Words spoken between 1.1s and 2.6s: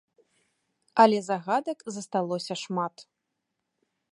загадак засталося